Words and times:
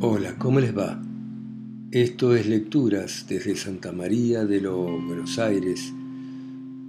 Hola, 0.00 0.36
¿cómo 0.38 0.60
les 0.60 0.78
va? 0.78 1.02
Esto 1.90 2.36
es 2.36 2.46
Lecturas 2.46 3.26
desde 3.28 3.56
Santa 3.56 3.90
María 3.90 4.44
de 4.44 4.60
los 4.60 5.04
Buenos 5.04 5.40
Aires, 5.40 5.92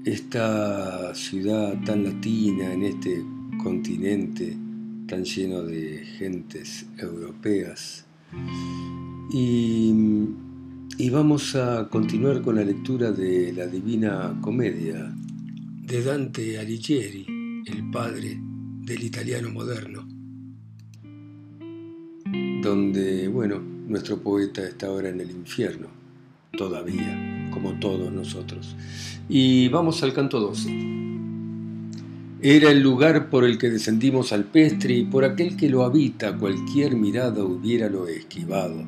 esta 0.05 1.15
ciudad 1.15 1.83
tan 1.83 2.03
latina 2.03 2.71
en 2.71 2.83
este 2.83 3.25
continente 3.63 4.55
tan 5.07 5.25
lleno 5.25 5.63
de 5.63 6.05
gentes 6.19 6.85
europeas. 6.99 8.05
Y, 9.33 9.91
y 10.99 11.09
vamos 11.09 11.55
a 11.55 11.89
continuar 11.89 12.43
con 12.43 12.57
la 12.57 12.63
lectura 12.63 13.11
de 13.11 13.51
la 13.53 13.65
Divina 13.65 14.37
Comedia 14.39 15.11
de 15.81 16.03
Dante 16.03 16.59
Alighieri, 16.59 17.25
el 17.65 17.89
padre 17.89 18.39
del 18.39 19.03
italiano 19.03 19.49
moderno 19.49 20.18
donde, 22.61 23.27
bueno, 23.27 23.59
nuestro 23.87 24.19
poeta 24.19 24.63
está 24.63 24.87
ahora 24.87 25.09
en 25.09 25.21
el 25.21 25.31
infierno, 25.31 25.87
todavía, 26.57 27.49
como 27.51 27.79
todos 27.79 28.11
nosotros. 28.11 28.75
Y 29.27 29.69
vamos 29.69 30.03
al 30.03 30.13
canto 30.13 30.39
12. 30.39 30.69
Era 32.41 32.71
el 32.71 32.81
lugar 32.81 33.29
por 33.29 33.43
el 33.43 33.57
que 33.57 33.69
descendimos 33.69 34.31
al 34.31 34.45
pestre 34.45 34.93
y 34.93 35.03
por 35.03 35.25
aquel 35.25 35.57
que 35.57 35.69
lo 35.69 35.83
habita 35.83 36.37
cualquier 36.37 36.95
mirada 36.95 37.43
hubiéralo 37.43 38.07
esquivado. 38.07 38.85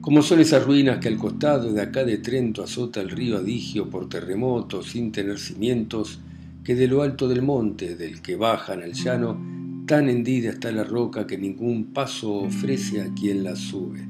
Como 0.00 0.22
son 0.22 0.40
esas 0.40 0.64
ruinas 0.64 0.98
que 0.98 1.08
al 1.08 1.16
costado 1.16 1.72
de 1.72 1.80
acá 1.80 2.04
de 2.04 2.18
Trento 2.18 2.62
azota 2.62 3.00
el 3.00 3.10
río 3.10 3.38
Adigio 3.38 3.88
por 3.88 4.08
terremotos 4.08 4.90
sin 4.90 5.10
tener 5.12 5.38
cimientos, 5.38 6.20
que 6.62 6.74
de 6.74 6.86
lo 6.86 7.02
alto 7.02 7.26
del 7.26 7.42
monte, 7.42 7.96
del 7.96 8.20
que 8.22 8.36
bajan 8.36 8.82
al 8.82 8.92
llano, 8.92 9.53
Tan 9.86 10.08
hendida 10.08 10.48
está 10.48 10.72
la 10.72 10.82
roca 10.82 11.26
que 11.26 11.36
ningún 11.36 11.92
paso 11.92 12.32
ofrece 12.32 13.02
a 13.02 13.12
quien 13.12 13.44
la 13.44 13.54
sube. 13.54 14.08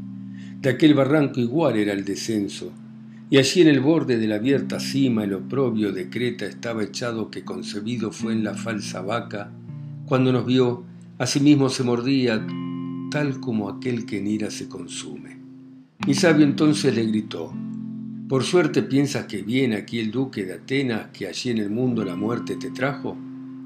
De 0.61 0.71
aquel 0.71 0.95
barranco 0.95 1.41
igual 1.41 1.77
era 1.77 1.93
el 1.93 2.05
descenso, 2.05 2.73
y 3.29 3.39
allí 3.39 3.63
en 3.63 3.67
el 3.67 3.81
borde 3.81 4.17
de 4.17 4.29
la 4.29 4.37
abierta 4.37 4.79
cima 4.79 5.25
el 5.25 5.35
oprobio 5.35 5.91
de 5.91 6.09
Creta 6.09 6.47
estaba 6.47 6.85
echado 6.85 7.29
que 7.29 7.45
concebido 7.45 8.13
fue 8.13 8.35
en 8.35 8.45
la 8.45 8.55
falsa 8.55 9.03
vaca, 9.03 9.51
cuando 10.07 10.31
nos 10.31 10.47
vio, 10.47 10.85
asimismo 11.19 11.69
se 11.69 11.83
mordía, 11.83 12.47
tal 13.11 13.41
como 13.41 13.69
aquel 13.69 14.07
que 14.07 14.19
en 14.19 14.29
ira 14.29 14.53
se 14.53 14.69
consume. 14.69 15.41
Mi 16.07 16.15
sabio 16.15 16.47
entonces 16.47 16.95
le 16.95 17.05
gritó, 17.05 17.53
¿por 18.29 18.45
suerte 18.45 18.85
piensas 18.85 19.27
que 19.27 19.43
viene 19.43 19.75
aquí 19.75 19.99
el 19.99 20.13
duque 20.13 20.45
de 20.45 20.53
Atenas 20.53 21.09
que 21.13 21.27
allí 21.27 21.51
en 21.51 21.59
el 21.59 21.71
mundo 21.71 22.05
la 22.05 22.15
muerte 22.15 22.55
te 22.55 22.71
trajo? 22.71 23.17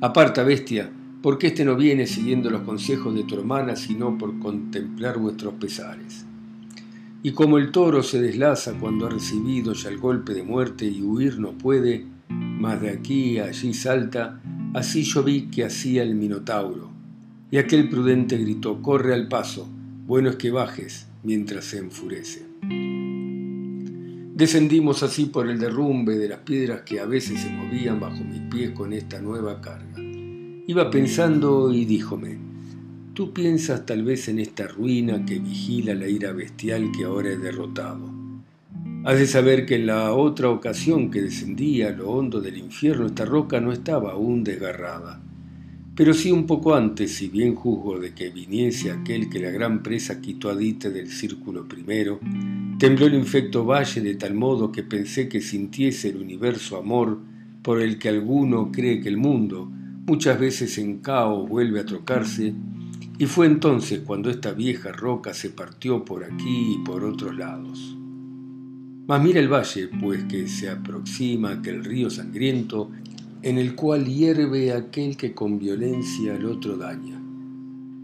Aparta, 0.01 0.43
bestia, 0.43 0.91
porque 1.23 1.49
éste 1.49 1.65
no 1.65 1.77
viene 1.77 2.07
siguiendo 2.07 2.51
los 2.51 2.63
consejos 2.63 3.15
de 3.15 3.25
tu 3.25 3.35
hermana, 3.35 3.77
sino 3.77 4.17
por 4.17 4.39
contemplar 4.39 5.19
vuestros 5.19 5.55
pesares. 5.55 6.25
Y 7.23 7.33
como 7.33 7.59
el 7.59 7.73
toro 7.73 8.03
se 8.03 8.21
deslaza 8.21 8.75
cuando 8.79 9.07
ha 9.07 9.11
recibido 9.11 9.73
ya 9.73 9.89
el 9.89 9.99
golpe 9.99 10.35
de 10.35 10.45
muerte 10.45 10.87
y 10.87 11.03
huir 11.03 11.41
no 11.41 11.53
puede, 11.53 12.07
mas 12.29 12.81
de 12.81 12.91
aquí 12.91 13.39
a 13.39 13.47
allí 13.47 13.75
salta, 13.75 14.41
así 14.75 15.03
yo 15.03 15.25
vi 15.25 15.49
que 15.49 15.65
hacía 15.65 16.05
el 16.05 16.15
Minotauro. 16.15 16.91
Y 17.51 17.57
aquel 17.57 17.89
prudente 17.89 18.37
gritó, 18.39 18.81
corre 18.83 19.15
al 19.15 19.27
paso, 19.27 19.69
bueno 20.07 20.31
es 20.31 20.37
que 20.37 20.51
bajes, 20.51 21.09
mientras 21.25 21.65
se 21.65 21.79
enfurece. 21.79 22.47
Descendimos 24.35 25.03
así 25.03 25.25
por 25.25 25.51
el 25.51 25.59
derrumbe 25.59 26.17
de 26.17 26.29
las 26.29 26.39
piedras 26.39 26.83
que 26.83 27.01
a 27.01 27.07
veces 27.07 27.41
se 27.41 27.51
movían 27.51 27.99
bajo 27.99 28.23
mis 28.23 28.43
pies 28.43 28.71
con 28.71 28.93
esta 28.93 29.21
nueva 29.21 29.61
carga. 29.61 30.08
Iba 30.69 30.91
pensando 30.91 31.73
y 31.73 31.87
díjome, 31.87 32.37
tú 33.15 33.33
piensas 33.33 33.87
tal 33.87 34.03
vez 34.03 34.29
en 34.29 34.39
esta 34.39 34.69
ruina 34.69 35.25
que 35.25 35.39
vigila 35.39 35.95
la 35.95 36.07
ira 36.09 36.33
bestial 36.33 36.93
que 36.95 37.05
ahora 37.05 37.31
he 37.31 37.39
derrotado. 37.39 38.13
Has 39.03 39.19
de 39.19 39.27
saber 39.27 39.65
que 39.65 39.77
en 39.77 39.87
la 39.87 40.13
otra 40.13 40.51
ocasión 40.51 41.11
que 41.11 41.23
descendía 41.23 41.89
a 41.89 41.93
lo 41.93 42.11
hondo 42.11 42.43
del 42.43 42.59
infierno 42.59 43.07
esta 43.07 43.25
roca 43.25 43.61
no 43.61 43.73
estaba 43.73 44.13
aún 44.13 44.45
desgarrada. 44.45 45.23
Pero 45.95 46.13
sí 46.13 46.31
un 46.31 46.45
poco 46.47 46.75
antes, 46.75 47.13
si 47.13 47.29
bien 47.29 47.55
juzgo 47.55 47.99
de 47.99 48.13
que 48.13 48.29
viniese 48.29 48.91
aquel 48.91 49.31
que 49.31 49.41
la 49.41 49.51
gran 49.51 49.83
presa 49.83 50.21
quitó 50.21 50.51
a 50.51 50.55
Dite 50.55 50.91
del 50.91 51.09
círculo 51.09 51.67
primero, 51.67 52.21
tembló 52.79 53.07
el 53.07 53.15
infecto 53.15 53.65
valle 53.65 54.03
de 54.03 54.17
tal 54.17 54.35
modo 54.35 54.71
que 54.71 54.83
pensé 54.83 55.31
que 55.31 55.41
sintiese 55.41 56.11
el 56.11 56.19
universo 56.19 56.77
amor 56.77 57.19
por 57.63 57.81
el 57.81 57.99
que 57.99 58.11
alguno 58.11 58.71
cree 58.71 59.01
que 59.01 59.09
el 59.09 59.17
mundo, 59.17 59.73
muchas 60.09 60.41
veces 60.41 60.79
en 60.79 61.01
caos 61.01 61.47
vuelve 61.49 61.81
a 61.81 61.85
trocarse, 61.85 62.55
y 63.19 63.27
fue 63.27 63.47
entonces 63.47 64.01
cuando 64.01 64.31
esta 64.31 64.53
vieja 64.53 64.91
roca 64.91 65.35
se 65.35 65.51
partió 65.51 66.03
por 66.05 66.25
aquí 66.25 66.77
y 66.77 66.79
por 66.85 67.05
otros 67.05 67.37
lados. 67.37 67.95
Mas 69.07 69.23
mira 69.23 69.39
el 69.39 69.53
valle, 69.53 69.89
pues 70.01 70.25
que 70.25 70.49
se 70.49 70.71
aproxima 70.71 71.51
aquel 71.51 71.85
río 71.85 72.09
sangriento, 72.09 72.91
en 73.43 73.59
el 73.59 73.75
cual 73.75 74.07
hierve 74.07 74.73
aquel 74.73 75.17
que 75.17 75.35
con 75.35 75.59
violencia 75.59 76.37
al 76.37 76.47
otro 76.47 76.77
daña. 76.77 77.21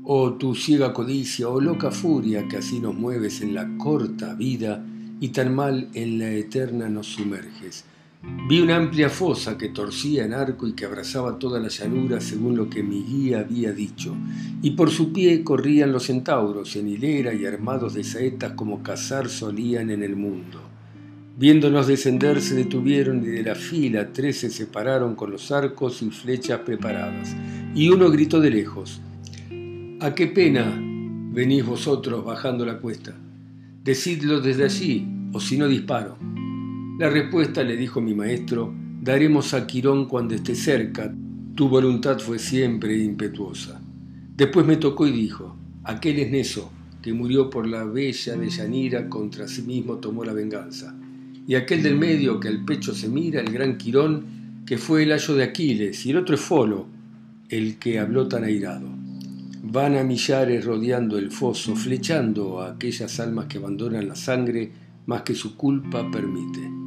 Oh 0.02 0.34
tu 0.34 0.54
ciega 0.54 0.92
codicia, 0.92 1.48
oh 1.48 1.60
loca 1.60 1.90
furia 1.90 2.46
que 2.46 2.58
así 2.58 2.80
nos 2.80 2.94
mueves 2.94 3.40
en 3.40 3.54
la 3.54 3.78
corta 3.78 4.34
vida 4.34 4.84
y 5.20 5.28
tan 5.28 5.54
mal 5.54 5.88
en 5.94 6.18
la 6.18 6.30
eterna 6.30 6.88
nos 6.90 7.06
sumerges, 7.06 7.86
Vi 8.46 8.60
una 8.60 8.76
amplia 8.76 9.08
fosa 9.08 9.56
que 9.56 9.70
torcía 9.70 10.26
en 10.26 10.34
arco 10.34 10.68
y 10.68 10.74
que 10.74 10.84
abrazaba 10.84 11.38
toda 11.38 11.58
la 11.58 11.68
llanura 11.68 12.20
según 12.20 12.58
lo 12.58 12.68
que 12.68 12.82
mi 12.82 13.02
guía 13.02 13.40
había 13.40 13.72
dicho, 13.72 14.14
y 14.60 14.72
por 14.72 14.90
su 14.90 15.14
pie 15.14 15.42
corrían 15.42 15.92
los 15.92 16.04
centauros 16.04 16.76
en 16.76 16.88
hilera 16.88 17.32
y 17.32 17.46
armados 17.46 17.94
de 17.94 18.04
saetas 18.04 18.52
como 18.52 18.82
cazar 18.82 19.30
solían 19.30 19.90
en 19.90 20.02
el 20.02 20.14
mundo. 20.14 20.60
Viéndonos 21.38 21.86
descender 21.86 22.42
se 22.42 22.54
detuvieron 22.54 23.24
y 23.24 23.28
de 23.28 23.42
la 23.44 23.54
fila 23.54 24.12
tres 24.12 24.40
se 24.40 24.50
separaron 24.50 25.14
con 25.16 25.30
los 25.30 25.50
arcos 25.50 26.02
y 26.02 26.10
flechas 26.10 26.60
preparadas, 26.60 27.34
y 27.74 27.88
uno 27.88 28.10
gritó 28.10 28.40
de 28.40 28.50
lejos, 28.50 29.00
¿A 30.00 30.14
qué 30.14 30.26
pena 30.26 30.78
venís 31.32 31.64
vosotros 31.64 32.22
bajando 32.22 32.66
la 32.66 32.76
cuesta? 32.76 33.14
Decidlo 33.82 34.42
desde 34.42 34.64
allí, 34.64 35.08
o 35.32 35.40
si 35.40 35.56
no 35.56 35.66
disparo. 35.66 36.18
La 36.96 37.10
respuesta, 37.10 37.64
le 37.64 37.76
dijo 37.76 38.00
mi 38.00 38.14
maestro, 38.14 38.72
daremos 39.02 39.52
a 39.52 39.66
Quirón 39.66 40.06
cuando 40.06 40.36
esté 40.36 40.54
cerca. 40.54 41.12
Tu 41.56 41.68
voluntad 41.68 42.20
fue 42.20 42.38
siempre 42.38 42.96
impetuosa. 42.96 43.82
Después 44.36 44.64
me 44.64 44.76
tocó 44.76 45.04
y 45.04 45.10
dijo, 45.10 45.56
aquel 45.82 46.20
es 46.20 46.30
Neso, 46.30 46.70
que 47.02 47.12
murió 47.12 47.50
por 47.50 47.66
la 47.66 47.82
bella 47.82 48.36
de 48.36 48.48
Yanira, 48.48 49.08
contra 49.08 49.48
sí 49.48 49.62
mismo 49.62 49.96
tomó 49.96 50.24
la 50.24 50.32
venganza. 50.32 50.94
Y 51.48 51.56
aquel 51.56 51.82
del 51.82 51.96
medio 51.96 52.38
que 52.38 52.46
al 52.46 52.64
pecho 52.64 52.94
se 52.94 53.08
mira, 53.08 53.40
el 53.40 53.52
gran 53.52 53.76
Quirón, 53.76 54.62
que 54.64 54.78
fue 54.78 55.02
el 55.02 55.10
ayo 55.10 55.34
de 55.34 55.42
Aquiles, 55.42 56.06
y 56.06 56.10
el 56.10 56.18
otro 56.18 56.36
es 56.36 56.40
Folo, 56.40 56.86
el 57.48 57.76
que 57.80 57.98
habló 57.98 58.28
tan 58.28 58.44
airado. 58.44 58.88
Van 59.64 59.96
a 59.96 60.04
millares 60.04 60.64
rodeando 60.64 61.18
el 61.18 61.32
foso, 61.32 61.74
flechando 61.74 62.60
a 62.60 62.70
aquellas 62.70 63.18
almas 63.18 63.46
que 63.46 63.58
abandonan 63.58 64.06
la 64.06 64.14
sangre 64.14 64.70
más 65.06 65.22
que 65.22 65.34
su 65.34 65.56
culpa 65.56 66.08
permite. 66.08 66.83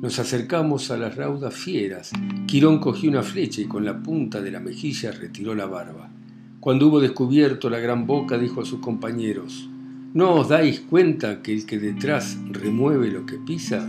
Nos 0.00 0.18
acercamos 0.18 0.90
a 0.90 0.96
las 0.96 1.16
raudas 1.16 1.52
fieras. 1.52 2.10
Quirón 2.46 2.78
cogió 2.78 3.10
una 3.10 3.22
flecha 3.22 3.60
y 3.60 3.66
con 3.66 3.84
la 3.84 4.02
punta 4.02 4.40
de 4.40 4.50
la 4.50 4.58
mejilla 4.58 5.12
retiró 5.12 5.54
la 5.54 5.66
barba. 5.66 6.10
Cuando 6.58 6.86
hubo 6.86 7.00
descubierto 7.00 7.68
la 7.68 7.80
gran 7.80 8.06
boca, 8.06 8.38
dijo 8.38 8.62
a 8.62 8.64
sus 8.64 8.80
compañeros, 8.80 9.68
¿No 10.14 10.36
os 10.36 10.48
dais 10.48 10.80
cuenta 10.80 11.42
que 11.42 11.52
el 11.52 11.66
que 11.66 11.78
detrás 11.78 12.38
remueve 12.50 13.10
lo 13.10 13.26
que 13.26 13.36
pisa? 13.36 13.86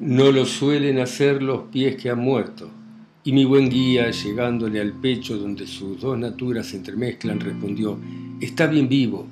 No 0.00 0.30
lo 0.32 0.44
suelen 0.44 0.98
hacer 0.98 1.42
los 1.42 1.62
pies 1.72 1.96
que 1.96 2.10
han 2.10 2.18
muerto. 2.18 2.70
Y 3.24 3.32
mi 3.32 3.46
buen 3.46 3.70
guía, 3.70 4.10
llegándole 4.10 4.82
al 4.82 4.92
pecho 4.92 5.38
donde 5.38 5.66
sus 5.66 5.98
dos 5.98 6.18
naturas 6.18 6.66
se 6.66 6.76
entremezclan, 6.76 7.40
respondió, 7.40 7.98
Está 8.38 8.66
bien 8.66 8.86
vivo, 8.86 9.26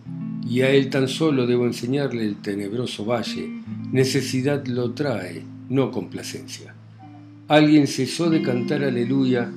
y 0.48 0.62
a 0.62 0.70
él 0.70 0.88
tan 0.88 1.08
solo 1.08 1.46
debo 1.46 1.66
enseñarle 1.66 2.24
el 2.24 2.36
tenebroso 2.36 3.04
valle. 3.04 3.50
Necesidad 3.92 4.66
lo 4.66 4.92
trae, 4.92 5.44
no 5.74 5.90
complacencia. 5.90 6.74
Alguien 7.48 7.86
cesó 7.86 8.30
de 8.30 8.40
cantar 8.40 8.84
aleluya 8.84 9.50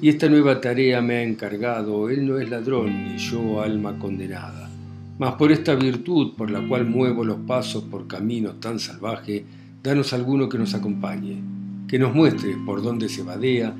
y 0.00 0.08
esta 0.10 0.28
nueva 0.28 0.60
tarea 0.60 1.00
me 1.00 1.14
ha 1.16 1.22
encargado. 1.22 2.10
Él 2.10 2.26
no 2.26 2.38
es 2.38 2.50
ladrón 2.50 3.04
ni 3.04 3.18
yo 3.18 3.62
alma 3.62 3.98
condenada. 3.98 4.70
Mas 5.18 5.34
por 5.34 5.50
esta 5.50 5.74
virtud 5.74 6.34
por 6.36 6.50
la 6.50 6.66
cual 6.68 6.84
muevo 6.84 7.24
los 7.24 7.38
pasos 7.46 7.84
por 7.84 8.06
caminos 8.06 8.60
tan 8.60 8.78
salvaje, 8.78 9.44
danos 9.82 10.12
alguno 10.12 10.48
que 10.48 10.58
nos 10.58 10.74
acompañe, 10.74 11.40
que 11.88 11.98
nos 11.98 12.14
muestre 12.14 12.56
por 12.66 12.82
dónde 12.82 13.08
se 13.08 13.22
vadea 13.22 13.74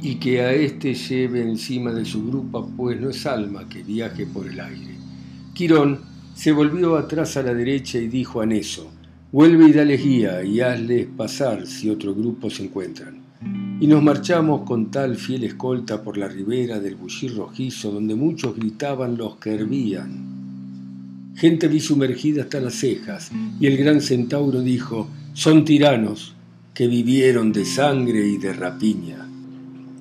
y 0.00 0.16
que 0.16 0.42
a 0.42 0.52
éste 0.52 0.94
lleve 0.94 1.42
encima 1.42 1.92
de 1.92 2.04
su 2.04 2.26
grupa, 2.26 2.64
pues 2.76 3.00
no 3.00 3.10
es 3.10 3.24
alma 3.26 3.68
que 3.68 3.82
viaje 3.82 4.26
por 4.26 4.46
el 4.46 4.60
aire. 4.60 4.96
Quirón 5.54 6.00
se 6.34 6.52
volvió 6.52 6.96
atrás 6.96 7.36
a 7.36 7.42
la 7.42 7.54
derecha 7.54 7.98
y 7.98 8.08
dijo 8.08 8.40
a 8.40 8.46
Neso, 8.46 8.90
Vuelve 9.32 9.68
y 9.68 9.72
dale 9.72 9.96
guía 9.96 10.44
y 10.44 10.60
hazles 10.60 11.06
pasar 11.16 11.66
si 11.66 11.88
otro 11.88 12.14
grupo 12.14 12.50
se 12.50 12.64
encuentran. 12.64 13.16
Y 13.80 13.86
nos 13.86 14.02
marchamos 14.02 14.60
con 14.66 14.90
tal 14.90 15.16
fiel 15.16 15.44
escolta 15.44 16.02
por 16.02 16.18
la 16.18 16.28
ribera 16.28 16.78
del 16.78 16.96
bullir 16.96 17.34
rojizo 17.34 17.90
donde 17.90 18.14
muchos 18.14 18.54
gritaban 18.54 19.16
los 19.16 19.36
que 19.36 19.54
hervían. 19.54 21.32
Gente 21.34 21.66
vi 21.66 21.80
sumergida 21.80 22.42
hasta 22.42 22.60
las 22.60 22.74
cejas, 22.74 23.30
y 23.58 23.66
el 23.66 23.78
gran 23.78 24.02
centauro 24.02 24.60
dijo, 24.60 25.08
son 25.32 25.64
tiranos 25.64 26.34
que 26.74 26.86
vivieron 26.86 27.54
de 27.54 27.64
sangre 27.64 28.26
y 28.26 28.36
de 28.36 28.52
rapiña. 28.52 29.31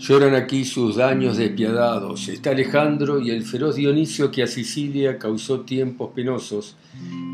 Lloran 0.01 0.33
aquí 0.33 0.65
sus 0.65 0.95
daños 0.95 1.37
despiadados. 1.37 2.27
Está 2.27 2.49
Alejandro 2.49 3.21
y 3.21 3.29
el 3.29 3.43
feroz 3.43 3.75
Dionisio 3.75 4.31
que 4.31 4.41
a 4.41 4.47
Sicilia 4.47 5.19
causó 5.19 5.59
tiempos 5.59 6.09
penosos. 6.15 6.75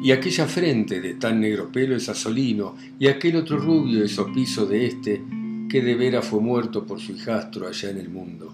Y 0.04 0.12
aquella 0.12 0.48
frente 0.48 1.00
de 1.00 1.14
tan 1.14 1.40
negro 1.40 1.72
pelo 1.72 1.96
es 1.96 2.10
Asolino, 2.10 2.76
y 3.00 3.08
aquel 3.08 3.38
otro 3.38 3.58
rubio 3.58 4.04
es 4.04 4.20
opiso 4.20 4.66
de 4.66 4.86
este, 4.86 5.24
que 5.70 5.82
de 5.82 5.96
veras 5.96 6.26
fue 6.26 6.42
muerto 6.42 6.86
por 6.86 7.00
su 7.00 7.14
hijastro 7.14 7.70
allá 7.70 7.90
en 7.90 8.00
el 8.00 8.10
mundo. 8.10 8.54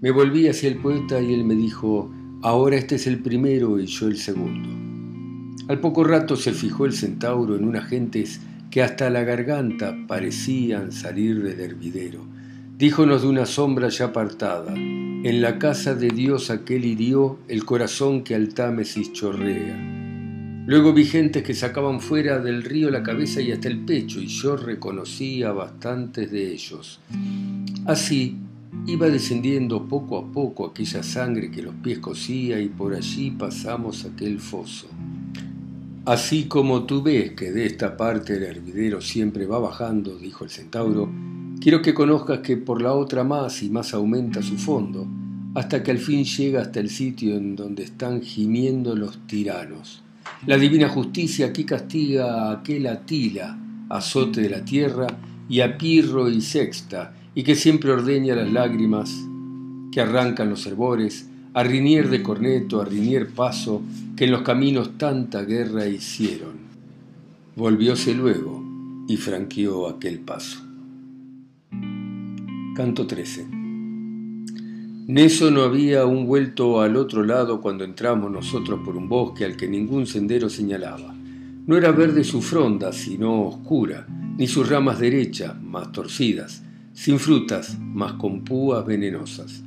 Me 0.00 0.10
volví 0.10 0.48
hacia 0.48 0.68
el 0.68 0.78
poeta 0.78 1.20
y 1.20 1.32
él 1.32 1.44
me 1.44 1.54
dijo, 1.54 2.12
ahora 2.42 2.78
este 2.78 2.96
es 2.96 3.06
el 3.06 3.20
primero 3.20 3.78
y 3.78 3.86
yo 3.86 4.08
el 4.08 4.16
segundo. 4.16 4.68
Al 5.68 5.78
poco 5.78 6.02
rato 6.02 6.34
se 6.34 6.52
fijó 6.52 6.84
el 6.84 6.94
centauro 6.94 7.54
en 7.54 7.62
unas 7.62 7.88
gentes 7.88 8.40
que 8.72 8.82
hasta 8.82 9.08
la 9.08 9.22
garganta 9.22 9.96
parecían 10.08 10.90
salir 10.90 11.44
del 11.44 11.60
hervidero 11.60 12.39
Díjonos 12.80 13.20
de 13.20 13.28
una 13.28 13.44
sombra 13.44 13.90
ya 13.90 14.06
apartada, 14.06 14.72
en 14.74 15.42
la 15.42 15.58
casa 15.58 15.94
de 15.94 16.08
Dios 16.08 16.48
aquel 16.48 16.86
hirió 16.86 17.36
el 17.46 17.66
corazón 17.66 18.24
que 18.24 18.34
al 18.34 18.54
Támesis 18.54 19.12
chorrea. 19.12 19.76
Luego 20.64 20.94
vi 20.94 21.04
gentes 21.04 21.42
que 21.42 21.52
sacaban 21.52 22.00
fuera 22.00 22.38
del 22.38 22.62
río 22.62 22.90
la 22.90 23.02
cabeza 23.02 23.42
y 23.42 23.52
hasta 23.52 23.68
el 23.68 23.80
pecho, 23.80 24.18
y 24.18 24.28
yo 24.28 24.56
reconocía 24.56 25.52
bastantes 25.52 26.32
de 26.32 26.54
ellos. 26.54 27.00
Así 27.84 28.38
iba 28.86 29.10
descendiendo 29.10 29.86
poco 29.86 30.16
a 30.16 30.32
poco 30.32 30.64
aquella 30.64 31.02
sangre 31.02 31.50
que 31.50 31.60
los 31.60 31.74
pies 31.74 31.98
cosía, 31.98 32.58
y 32.62 32.70
por 32.70 32.94
allí 32.94 33.30
pasamos 33.30 34.06
aquel 34.06 34.40
foso. 34.40 34.88
Así 36.06 36.44
como 36.44 36.84
tú 36.84 37.02
ves 37.02 37.32
que 37.32 37.52
de 37.52 37.66
esta 37.66 37.98
parte 37.98 38.38
el 38.38 38.44
hervidero 38.44 39.02
siempre 39.02 39.44
va 39.44 39.58
bajando, 39.58 40.16
dijo 40.16 40.44
el 40.44 40.50
centauro, 40.50 41.10
Quiero 41.60 41.82
que 41.82 41.92
conozcas 41.92 42.38
que 42.38 42.56
por 42.56 42.80
la 42.80 42.94
otra 42.94 43.22
más 43.22 43.62
y 43.62 43.68
más 43.68 43.92
aumenta 43.92 44.40
su 44.40 44.56
fondo, 44.56 45.06
hasta 45.54 45.82
que 45.82 45.90
al 45.90 45.98
fin 45.98 46.24
llega 46.24 46.62
hasta 46.62 46.80
el 46.80 46.88
sitio 46.88 47.36
en 47.36 47.54
donde 47.54 47.82
están 47.82 48.22
gimiendo 48.22 48.96
los 48.96 49.26
tiranos. 49.26 50.02
La 50.46 50.56
divina 50.56 50.88
justicia 50.88 51.48
aquí 51.48 51.64
castiga 51.64 52.48
a 52.48 52.52
aquel 52.52 52.86
Atila, 52.86 53.58
azote 53.90 54.40
de 54.40 54.48
la 54.48 54.64
tierra, 54.64 55.06
y 55.50 55.60
a 55.60 55.76
Pirro 55.76 56.30
y 56.30 56.40
Sexta, 56.40 57.12
y 57.34 57.42
que 57.42 57.54
siempre 57.54 57.90
ordeña 57.90 58.34
las 58.34 58.50
lágrimas 58.50 59.14
que 59.92 60.00
arrancan 60.00 60.48
los 60.48 60.66
herbores, 60.66 61.28
a 61.52 61.62
Rinier 61.62 62.08
de 62.08 62.22
Corneto, 62.22 62.80
a 62.80 62.86
Rinier 62.86 63.28
Paso, 63.28 63.82
que 64.16 64.24
en 64.24 64.30
los 64.30 64.40
caminos 64.40 64.96
tanta 64.96 65.42
guerra 65.42 65.86
hicieron. 65.86 66.54
Volvióse 67.54 68.14
luego 68.14 68.64
y 69.06 69.18
franqueó 69.18 69.88
aquel 69.88 70.20
paso. 70.20 70.69
Canto 71.70 73.06
13. 73.06 73.46
Neso 75.06 75.50
no 75.50 75.62
había 75.62 76.02
aún 76.02 76.26
vuelto 76.26 76.80
al 76.80 76.96
otro 76.96 77.24
lado 77.24 77.60
cuando 77.60 77.84
entramos 77.84 78.30
nosotros 78.30 78.80
por 78.84 78.96
un 78.96 79.08
bosque 79.08 79.44
al 79.44 79.56
que 79.56 79.68
ningún 79.68 80.06
sendero 80.06 80.48
señalaba. 80.48 81.14
No 81.66 81.76
era 81.76 81.92
verde 81.92 82.24
su 82.24 82.40
fronda, 82.40 82.92
sino 82.92 83.42
oscura, 83.42 84.06
ni 84.38 84.46
sus 84.46 84.68
ramas 84.68 84.98
derechas, 84.98 85.60
más 85.62 85.92
torcidas, 85.92 86.62
sin 86.92 87.18
frutas, 87.18 87.78
más 87.78 88.14
con 88.14 88.44
púas 88.44 88.86
venenosas. 88.86 89.62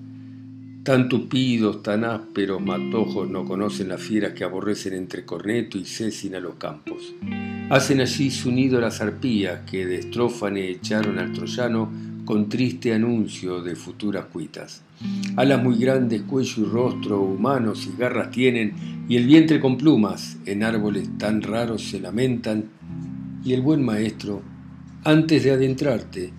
Tan 0.83 1.07
tupidos, 1.07 1.83
tan 1.83 2.03
ásperos 2.03 2.61
matojos 2.61 3.29
no 3.29 3.45
conocen 3.45 3.89
las 3.89 4.01
fieras 4.01 4.33
que 4.33 4.43
aborrecen 4.43 4.93
entre 4.93 5.25
Corneto 5.25 5.77
y 5.77 5.85
Cécina 5.85 6.39
los 6.39 6.55
campos. 6.55 7.13
Hacen 7.69 8.01
allí 8.01 8.29
su 8.29 8.51
nido 8.51 8.79
las 8.79 9.01
arpías 9.01 9.61
que 9.69 9.85
de 9.85 9.95
Estrófane 9.95 10.69
echaron 10.69 11.17
al 11.17 11.31
troyano 11.31 11.91
con 12.25 12.49
triste 12.49 12.93
anuncio 12.93 13.61
de 13.61 13.75
futuras 13.75 14.25
cuitas. 14.25 14.81
Alas 15.35 15.63
muy 15.63 15.77
grandes, 15.77 16.21
cuello 16.23 16.63
y 16.63 16.65
rostro 16.65 17.21
humanos 17.21 17.87
y 17.87 17.97
garras 17.97 18.31
tienen, 18.31 18.73
y 19.09 19.17
el 19.17 19.25
vientre 19.25 19.59
con 19.59 19.77
plumas, 19.77 20.37
en 20.45 20.63
árboles 20.63 21.09
tan 21.17 21.41
raros 21.41 21.83
se 21.89 21.99
lamentan, 21.99 22.65
y 23.43 23.53
el 23.53 23.61
buen 23.61 23.83
maestro, 23.83 24.41
antes 25.03 25.43
de 25.43 25.51
adentrarte, 25.51 26.31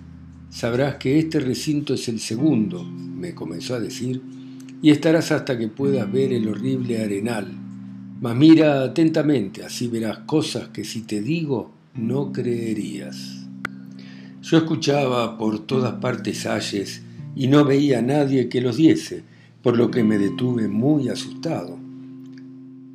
sabrás 0.49 0.95
que 0.95 1.19
este 1.19 1.39
recinto 1.39 1.93
es 1.93 2.07
el 2.07 2.19
segundo, 2.19 2.83
me 2.83 3.35
comenzó 3.35 3.75
a 3.75 3.79
decir, 3.79 4.21
y 4.81 4.89
estarás 4.89 5.31
hasta 5.31 5.57
que 5.57 5.67
puedas 5.67 6.11
ver 6.11 6.33
el 6.33 6.47
horrible 6.47 7.03
arenal. 7.03 7.64
Mira 8.33 8.83
atentamente, 8.83 9.63
así 9.63 9.87
verás 9.87 10.19
cosas 10.19 10.69
que 10.69 10.83
si 10.83 11.01
te 11.01 11.21
digo 11.21 11.71
no 11.93 12.31
creerías. 12.31 13.45
Yo 14.41 14.57
escuchaba 14.57 15.37
por 15.37 15.65
todas 15.65 15.93
partes 15.93 16.45
ayes 16.45 17.03
y 17.35 17.47
no 17.47 17.65
veía 17.65 17.99
a 17.99 18.01
nadie 18.01 18.49
que 18.49 18.61
los 18.61 18.77
diese, 18.77 19.23
por 19.61 19.77
lo 19.77 19.91
que 19.91 20.03
me 20.03 20.17
detuve 20.17 20.67
muy 20.67 21.09
asustado. 21.09 21.77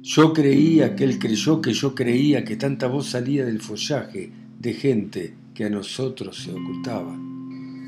Yo 0.02 0.32
creía 0.32 0.96
que 0.96 1.04
él 1.04 1.18
creyó 1.18 1.60
que 1.60 1.72
yo 1.72 1.94
creía 1.94 2.44
que 2.44 2.56
tanta 2.56 2.86
voz 2.86 3.08
salía 3.08 3.44
del 3.44 3.60
follaje 3.60 4.30
de 4.58 4.74
gente 4.74 5.34
que 5.54 5.64
a 5.64 5.70
nosotros 5.70 6.42
se 6.42 6.50
ocultaba. 6.50 7.18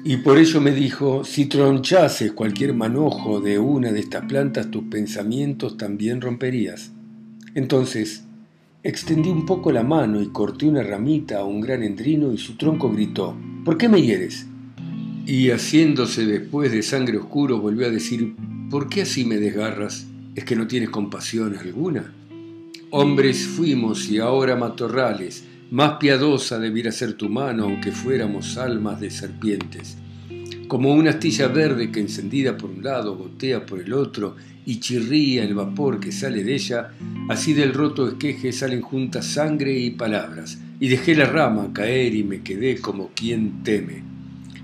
Y 0.05 0.17
por 0.19 0.39
ello 0.39 0.61
me 0.61 0.73
dijo, 0.73 1.25
si 1.25 1.47
tronchases 1.47 2.33
cualquier 2.33 2.75
manojo 2.75 3.41
de 3.41 3.59
una 3.59 3.93
de 3.93 4.01
estas 4.01 4.25
plantas, 4.27 4.71
tus 4.71 4.85
pensamientos 4.85 5.77
también 5.77 6.21
romperías. 6.21 6.93
Entonces, 7.55 8.25
extendí 8.83 9.29
un 9.29 9.45
poco 9.45 9.73
la 9.73 9.83
mano 9.83 10.23
y 10.23 10.29
corté 10.29 10.67
una 10.67 10.83
ramita 10.83 11.41
a 11.41 11.45
un 11.45 11.61
gran 11.61 11.83
endrino 11.83 12.33
y 12.33 12.39
su 12.39 12.57
tronco 12.57 12.91
gritó, 12.91 13.37
¿Por 13.65 13.77
qué 13.77 13.89
me 13.89 14.03
hieres? 14.03 14.47
Y 15.27 15.51
haciéndose 15.51 16.27
después 16.27 16.73
de 16.73 16.83
sangre 16.83 17.19
oscuro 17.19 17.61
volvió 17.61 17.87
a 17.87 17.91
decir, 17.91 18.35
¿por 18.71 18.89
qué 18.89 19.03
así 19.03 19.25
me 19.25 19.37
desgarras? 19.37 20.07
¿Es 20.35 20.45
que 20.45 20.57
no 20.57 20.67
tienes 20.67 20.91
compasión 20.91 21.57
alguna? 21.57 22.13
Hombres 22.91 23.47
fuimos 23.47 24.09
y 24.11 24.19
ahora 24.19 24.57
matorrales, 24.57 25.45
más 25.71 25.99
piadosa 25.99 26.59
debiera 26.59 26.91
ser 26.91 27.15
tu 27.15 27.29
mano 27.29 27.65
aunque 27.65 27.93
fuéramos 27.93 28.59
almas 28.59 29.01
de 29.01 29.11
serpientes. 29.11 29.97
Como 30.69 30.93
una 30.93 31.11
astilla 31.11 31.49
verde 31.49 31.93
que 31.93 32.01
encendida 32.01 32.57
por 32.57 32.71
un 32.71 32.83
lado 32.83 33.17
gotea 33.17 33.65
por 33.65 33.81
el 33.81 33.93
otro 33.93 34.37
y 34.65 34.81
chirría 34.81 35.45
el 35.45 35.55
vapor 35.55 36.01
que 36.01 36.13
sale 36.13 36.45
de 36.45 36.55
ella, 36.55 36.93
así 37.29 37.53
del 37.53 37.75
roto 37.75 38.09
esqueje 38.09 38.53
salen 38.53 38.81
juntas 38.81 39.27
sangre 39.27 39.79
y 39.79 39.91
palabras, 39.91 40.59
y 40.79 40.89
dejé 40.89 41.15
la 41.15 41.27
rama 41.27 41.73
caer 41.73 42.15
y 42.15 42.25
me 42.25 42.43
quedé 42.43 42.79
como 42.79 43.11
quien 43.15 43.63
teme. 43.63 44.03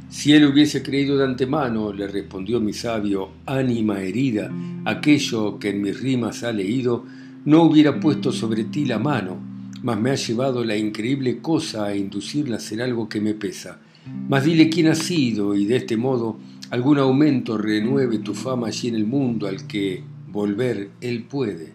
Si 0.09 0.33
él 0.33 0.47
hubiese 0.47 0.83
creído 0.83 1.19
de 1.19 1.25
antemano, 1.25 1.93
le 1.93 2.09
respondió 2.09 2.61
mi 2.61 2.73
sabio, 2.73 3.31
ánima 3.45 4.01
herida, 4.01 4.51
aquello 4.85 5.59
que 5.59 5.71
en 5.71 5.83
mis 5.83 6.01
rimas 6.01 6.45
ha 6.45 6.53
leído, 6.53 7.05
no 7.45 7.63
hubiera 7.63 8.01
puesto 8.01 8.33
sobre 8.33 8.65
ti 8.65 8.85
la 8.87 8.99
mano, 8.99 9.37
mas 9.83 10.01
me 10.01 10.11
ha 10.11 10.15
llevado 10.15 10.65
la 10.65 10.77
increíble 10.77 11.39
cosa 11.39 11.87
a 11.87 11.97
inducirla 11.97 12.57
a 12.57 12.59
hacer 12.59 12.81
algo 12.83 13.09
que 13.09 13.21
me 13.21 13.35
pesa. 13.35 13.81
Mas 14.29 14.45
dile 14.45 14.71
quién 14.71 14.87
ha 14.87 14.95
sido, 14.95 15.55
y 15.55 15.67
de 15.67 15.77
este 15.77 15.97
modo 15.97 16.39
algún 16.71 16.99
aumento 16.99 17.57
renueve 17.57 18.19
tu 18.19 18.35
fama 18.35 18.69
allí 18.69 18.89
en 18.89 18.95
el 18.95 19.07
mundo 19.07 19.47
al 19.47 19.67
que 19.67 20.05
volver 20.31 20.91
él 21.01 21.25
puede. 21.25 21.73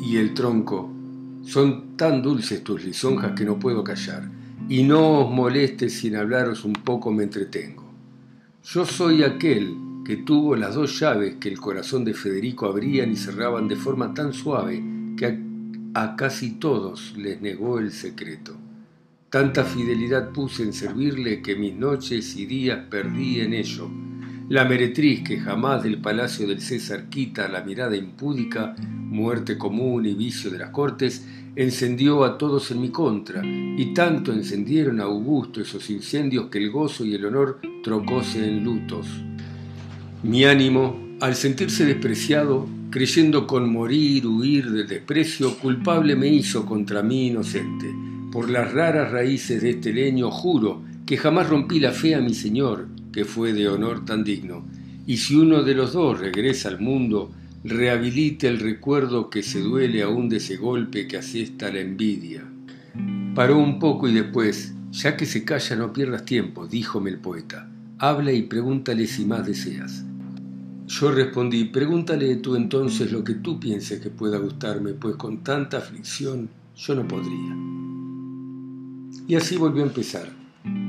Y 0.00 0.16
el 0.16 0.34
tronco, 0.34 0.90
son 1.44 1.96
tan 1.96 2.22
dulces 2.22 2.64
tus 2.64 2.84
lisonjas 2.84 3.32
que 3.32 3.44
no 3.44 3.58
puedo 3.58 3.84
callar, 3.84 4.30
y 4.68 4.82
no 4.82 5.20
os 5.20 5.30
molestes 5.30 5.92
sin 5.98 6.16
hablaros 6.16 6.64
un 6.64 6.72
poco 6.72 7.12
me 7.12 7.24
entretengo. 7.24 7.84
Yo 8.64 8.86
soy 8.86 9.22
aquel 9.22 9.76
que 10.06 10.16
tuvo 10.16 10.56
las 10.56 10.74
dos 10.74 10.98
llaves 10.98 11.36
que 11.36 11.48
el 11.48 11.60
corazón 11.60 12.04
de 12.04 12.14
Federico 12.14 12.66
abrían 12.66 13.12
y 13.12 13.16
cerraban 13.16 13.68
de 13.68 13.76
forma 13.76 14.14
tan 14.14 14.32
suave 14.32 14.82
que 15.16 15.26
a, 15.26 16.02
a 16.02 16.16
casi 16.16 16.52
todos 16.52 17.14
les 17.16 17.40
negó 17.40 17.78
el 17.78 17.90
secreto. 17.90 18.56
Tanta 19.34 19.64
fidelidad 19.64 20.30
puse 20.30 20.62
en 20.62 20.72
servirle 20.72 21.42
que 21.42 21.56
mis 21.56 21.74
noches 21.74 22.36
y 22.36 22.46
días 22.46 22.84
perdí 22.88 23.40
en 23.40 23.52
ello. 23.52 23.90
La 24.48 24.64
meretriz 24.64 25.24
que 25.24 25.40
jamás 25.40 25.82
del 25.82 26.00
palacio 26.00 26.46
del 26.46 26.60
César 26.60 27.08
quita 27.08 27.48
la 27.48 27.64
mirada 27.64 27.96
impúdica 27.96 28.76
muerte 28.78 29.58
común 29.58 30.06
y 30.06 30.14
vicio 30.14 30.52
de 30.52 30.58
las 30.58 30.70
cortes, 30.70 31.26
encendió 31.56 32.22
a 32.22 32.38
todos 32.38 32.70
en 32.70 32.80
mi 32.80 32.90
contra, 32.90 33.42
y 33.44 33.92
tanto 33.92 34.32
encendieron 34.32 35.00
a 35.00 35.04
Augusto 35.06 35.60
esos 35.60 35.90
incendios 35.90 36.46
que 36.46 36.58
el 36.58 36.70
gozo 36.70 37.04
y 37.04 37.14
el 37.14 37.24
honor 37.24 37.58
trocóse 37.82 38.38
en 38.38 38.62
lutos. 38.62 39.08
Mi 40.22 40.44
ánimo, 40.44 41.16
al 41.20 41.34
sentirse 41.34 41.84
despreciado, 41.84 42.68
creyendo 42.88 43.48
con 43.48 43.68
morir, 43.68 44.28
huir 44.28 44.70
del 44.70 44.86
desprecio, 44.86 45.58
culpable 45.58 46.14
me 46.14 46.28
hizo 46.28 46.64
contra 46.64 47.02
mí 47.02 47.26
inocente. 47.26 48.13
Por 48.34 48.50
las 48.50 48.72
raras 48.72 49.12
raíces 49.12 49.62
de 49.62 49.70
este 49.70 49.92
leño 49.92 50.28
juro 50.28 50.82
que 51.06 51.16
jamás 51.16 51.48
rompí 51.48 51.78
la 51.78 51.92
fe 51.92 52.16
a 52.16 52.20
mi 52.20 52.34
Señor, 52.34 52.88
que 53.12 53.24
fue 53.24 53.52
de 53.52 53.68
honor 53.68 54.04
tan 54.04 54.24
digno. 54.24 54.64
Y 55.06 55.18
si 55.18 55.36
uno 55.36 55.62
de 55.62 55.76
los 55.76 55.92
dos 55.92 56.18
regresa 56.18 56.68
al 56.68 56.80
mundo, 56.80 57.30
rehabilite 57.62 58.48
el 58.48 58.58
recuerdo 58.58 59.30
que 59.30 59.44
se 59.44 59.60
duele 59.60 60.02
aún 60.02 60.28
de 60.28 60.38
ese 60.38 60.56
golpe 60.56 61.06
que 61.06 61.16
asesta 61.16 61.70
la 61.70 61.78
envidia. 61.78 62.42
Paró 63.36 63.56
un 63.56 63.78
poco 63.78 64.08
y 64.08 64.12
después, 64.12 64.74
ya 64.90 65.16
que 65.16 65.26
se 65.26 65.44
calla 65.44 65.76
no 65.76 65.92
pierdas 65.92 66.24
tiempo, 66.24 66.66
díjome 66.66 67.10
el 67.10 67.18
poeta, 67.18 67.70
habla 68.00 68.32
y 68.32 68.42
pregúntale 68.42 69.06
si 69.06 69.24
más 69.26 69.46
deseas. 69.46 70.04
Yo 70.88 71.12
respondí, 71.12 71.66
pregúntale 71.66 72.34
tú 72.38 72.56
entonces 72.56 73.12
lo 73.12 73.22
que 73.22 73.34
tú 73.34 73.60
pienses 73.60 74.00
que 74.00 74.10
pueda 74.10 74.38
gustarme, 74.38 74.94
pues 74.94 75.14
con 75.14 75.44
tanta 75.44 75.78
aflicción 75.78 76.48
yo 76.74 76.96
no 76.96 77.06
podría. 77.06 77.93
Y 79.26 79.36
así 79.36 79.56
volvió 79.56 79.82
a 79.82 79.86
empezar, 79.86 80.28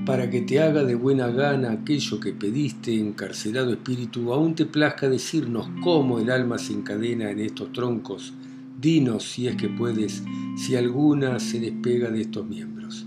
para 0.05 0.29
que 0.29 0.41
te 0.41 0.61
haga 0.61 0.83
de 0.83 0.95
buena 0.95 1.27
gana 1.27 1.71
aquello 1.71 2.19
que 2.19 2.33
pediste, 2.33 2.99
encarcelado 2.99 3.71
espíritu, 3.71 4.33
aún 4.33 4.55
te 4.55 4.65
plazca 4.65 5.07
decirnos 5.07 5.69
cómo 5.81 6.19
el 6.19 6.29
alma 6.29 6.57
se 6.57 6.73
encadena 6.73 7.31
en 7.31 7.39
estos 7.39 7.71
troncos, 7.71 8.33
dinos 8.79 9.23
si 9.23 9.47
es 9.47 9.55
que 9.55 9.69
puedes, 9.69 10.21
si 10.57 10.75
alguna 10.75 11.39
se 11.39 11.61
despega 11.61 12.11
de 12.11 12.21
estos 12.21 12.45
miembros. 12.45 13.05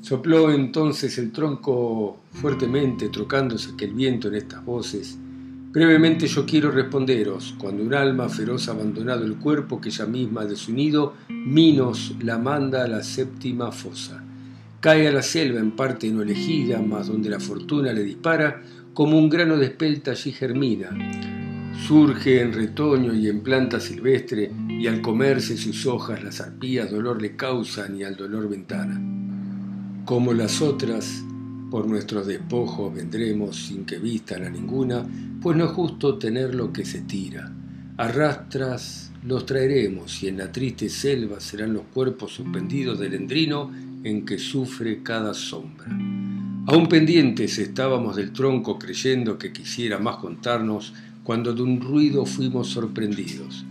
Sopló 0.00 0.50
entonces 0.50 1.18
el 1.18 1.30
tronco 1.30 2.18
fuertemente, 2.32 3.10
trocándose 3.10 3.76
que 3.76 3.84
el 3.84 3.94
viento 3.94 4.26
en 4.28 4.34
estas 4.34 4.64
voces, 4.64 5.18
Brevemente 5.70 6.26
yo 6.26 6.46
quiero 6.46 6.70
responderos, 6.70 7.54
cuando 7.58 7.82
un 7.82 7.92
alma 7.92 8.30
feroz 8.30 8.68
ha 8.68 8.72
abandonado 8.72 9.26
el 9.26 9.36
cuerpo 9.36 9.78
que 9.78 9.90
ella 9.90 10.06
misma 10.06 10.40
ha 10.40 10.46
desunido, 10.46 11.12
Minos 11.28 12.14
la 12.22 12.38
manda 12.38 12.84
a 12.84 12.88
la 12.88 13.02
séptima 13.02 13.70
fosa. 13.70 14.24
Cae 14.80 15.08
a 15.08 15.12
la 15.12 15.22
selva 15.22 15.58
en 15.58 15.72
parte 15.72 16.08
no 16.08 16.22
elegida, 16.22 16.80
mas 16.80 17.08
donde 17.08 17.28
la 17.28 17.40
fortuna 17.40 17.92
le 17.92 18.04
dispara, 18.04 18.62
como 18.94 19.18
un 19.18 19.28
grano 19.28 19.56
de 19.56 19.66
espelta 19.66 20.12
allí 20.12 20.30
germina. 20.30 20.90
Surge 21.86 22.40
en 22.40 22.52
retoño 22.52 23.12
y 23.12 23.28
en 23.28 23.40
planta 23.40 23.80
silvestre, 23.80 24.52
y 24.68 24.86
al 24.86 25.02
comerse 25.02 25.56
sus 25.56 25.84
hojas 25.86 26.22
las 26.22 26.40
arpías 26.40 26.92
dolor 26.92 27.20
le 27.20 27.34
causan 27.34 27.96
y 27.96 28.04
al 28.04 28.14
dolor 28.14 28.48
ventana. 28.48 29.00
Como 30.04 30.32
las 30.32 30.62
otras, 30.62 31.24
por 31.72 31.88
nuestros 31.88 32.28
despojos 32.28 32.94
vendremos 32.94 33.56
sin 33.56 33.84
que 33.84 33.98
vistan 33.98 34.44
a 34.44 34.48
ninguna, 34.48 35.04
pues 35.42 35.56
no 35.56 35.64
es 35.64 35.70
justo 35.72 36.18
tener 36.18 36.54
lo 36.54 36.72
que 36.72 36.84
se 36.84 37.00
tira. 37.00 37.52
Arrastras 37.96 39.10
los 39.24 39.44
traeremos 39.44 40.22
y 40.22 40.28
en 40.28 40.38
la 40.38 40.52
triste 40.52 40.88
selva 40.88 41.40
serán 41.40 41.72
los 41.72 41.82
cuerpos 41.92 42.32
suspendidos 42.32 43.00
del 43.00 43.14
endrino 43.14 43.72
en 44.04 44.24
que 44.24 44.38
sufre 44.38 45.02
cada 45.02 45.34
sombra. 45.34 45.88
Aún 46.66 46.86
pendientes 46.86 47.58
estábamos 47.58 48.16
del 48.16 48.32
tronco 48.32 48.78
creyendo 48.78 49.38
que 49.38 49.52
quisiera 49.52 49.98
más 49.98 50.16
contarnos 50.16 50.92
cuando 51.24 51.54
de 51.54 51.62
un 51.62 51.80
ruido 51.80 52.26
fuimos 52.26 52.68
sorprendidos. 52.68 53.64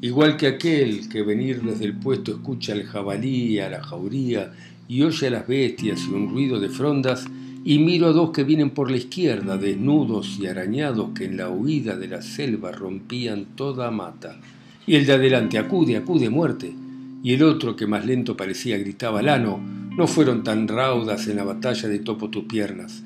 Igual 0.00 0.36
que 0.36 0.48
aquel 0.48 1.08
que 1.08 1.22
venir 1.22 1.62
desde 1.62 1.84
el 1.84 1.94
puesto 1.94 2.32
escucha 2.32 2.72
al 2.72 2.84
jabalí, 2.84 3.58
a 3.58 3.70
la 3.70 3.82
jauría 3.82 4.52
y 4.88 5.02
oye 5.02 5.28
a 5.28 5.30
las 5.30 5.46
bestias 5.46 6.00
y 6.08 6.12
un 6.12 6.28
ruido 6.30 6.58
de 6.60 6.68
frondas, 6.68 7.24
y 7.64 7.78
miro 7.78 8.08
a 8.08 8.12
dos 8.12 8.30
que 8.30 8.44
vienen 8.44 8.70
por 8.70 8.90
la 8.90 8.96
izquierda, 8.96 9.56
desnudos 9.56 10.38
y 10.40 10.46
arañados, 10.46 11.10
que 11.14 11.26
en 11.26 11.36
la 11.36 11.48
huida 11.48 11.96
de 11.96 12.08
la 12.08 12.20
selva 12.20 12.72
rompían 12.72 13.54
toda 13.54 13.90
mata. 13.90 14.40
Y 14.86 14.96
el 14.96 15.06
de 15.06 15.12
adelante, 15.12 15.58
acude, 15.58 15.96
acude, 15.96 16.28
muerte. 16.28 16.74
Y 17.22 17.34
el 17.34 17.42
otro, 17.44 17.76
que 17.76 17.86
más 17.86 18.04
lento 18.04 18.36
parecía, 18.36 18.78
gritaba, 18.78 19.22
Lano, 19.22 19.60
no 19.96 20.06
fueron 20.06 20.42
tan 20.42 20.66
raudas 20.66 21.28
en 21.28 21.36
la 21.36 21.44
batalla 21.44 21.88
de 21.88 22.00
topo 22.00 22.30
tus 22.30 22.44
piernas. 22.44 23.04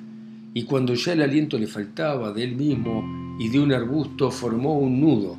Y 0.54 0.62
cuando 0.62 0.94
ya 0.94 1.12
el 1.12 1.23
aliento 1.23 1.58
le 1.58 1.66
faltaba 1.66 2.32
de 2.32 2.44
él 2.44 2.56
mismo 2.56 3.37
y 3.38 3.50
de 3.50 3.61
un 3.61 3.73
arbusto, 3.73 4.30
formó 4.30 4.78
un 4.78 5.00
nudo. 5.00 5.37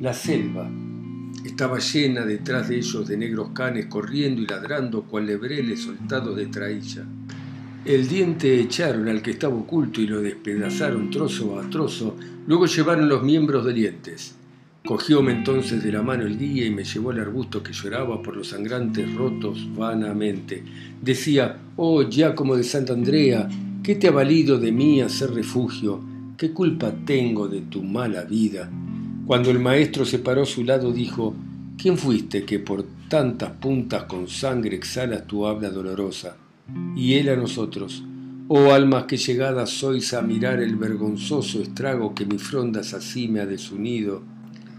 La 0.00 0.12
selva 0.12 0.68
estaba 1.44 1.78
llena 1.78 2.24
detrás 2.24 2.68
de 2.68 2.78
ellos 2.78 3.06
de 3.06 3.16
negros 3.16 3.50
canes 3.54 3.86
corriendo 3.86 4.42
y 4.42 4.46
ladrando 4.46 5.02
cual 5.02 5.26
lebreles 5.26 5.80
soltados 5.80 6.36
de 6.36 6.46
trailla. 6.46 7.04
El 7.84 8.08
diente 8.08 8.60
echaron 8.60 9.08
al 9.08 9.22
que 9.22 9.30
estaba 9.30 9.54
oculto 9.54 10.00
y 10.00 10.06
lo 10.06 10.20
despedazaron 10.20 11.10
trozo 11.10 11.60
a 11.60 11.70
trozo, 11.70 12.16
luego 12.46 12.66
llevaron 12.66 13.08
los 13.08 13.22
miembros 13.22 13.64
dolientes. 13.64 14.34
Cogióme 14.84 15.32
entonces 15.32 15.82
de 15.84 15.92
la 15.92 16.02
mano 16.02 16.24
el 16.24 16.38
guía 16.38 16.66
y 16.66 16.70
me 16.70 16.84
llevó 16.84 17.10
al 17.10 17.20
arbusto 17.20 17.62
que 17.62 17.72
lloraba 17.72 18.22
por 18.22 18.36
los 18.36 18.48
sangrantes 18.48 19.14
rotos 19.14 19.68
vanamente. 19.76 20.64
Decía, 21.00 21.58
oh 21.76 22.02
Giacomo 22.08 22.56
de 22.56 22.64
Sant'Andrea, 22.64 23.48
¿qué 23.82 23.96
te 23.96 24.08
ha 24.08 24.12
valido 24.12 24.58
de 24.58 24.72
mí 24.72 25.00
hacer 25.00 25.32
refugio? 25.32 26.00
¿Qué 26.36 26.52
culpa 26.52 26.92
tengo 27.04 27.48
de 27.48 27.60
tu 27.62 27.82
mala 27.82 28.24
vida? 28.24 28.70
Cuando 29.26 29.50
el 29.50 29.60
maestro 29.60 30.04
se 30.04 30.18
paró 30.18 30.42
a 30.42 30.46
su 30.46 30.64
lado 30.64 30.92
dijo, 30.92 31.34
¿quién 31.76 31.98
fuiste 31.98 32.44
que 32.44 32.58
por 32.58 32.84
tantas 33.08 33.50
puntas 33.52 34.04
con 34.04 34.28
sangre 34.28 34.76
exhalas 34.76 35.26
tu 35.26 35.46
habla 35.46 35.70
dolorosa? 35.70 36.36
y 36.96 37.14
Él 37.14 37.28
a 37.28 37.36
nosotros. 37.36 38.04
Oh 38.48 38.72
almas 38.72 39.04
que 39.04 39.16
llegadas 39.16 39.70
sois 39.70 40.12
a 40.12 40.22
mirar 40.22 40.60
el 40.60 40.74
vergonzoso 40.76 41.62
estrago 41.62 42.14
que 42.14 42.26
mi 42.26 42.38
frondas 42.38 42.94
así 42.94 43.28
me 43.28 43.40
ha 43.40 43.46
desunido, 43.46 44.22